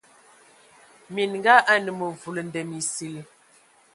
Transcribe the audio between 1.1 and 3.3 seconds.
Minga anə məvul ndəm esil.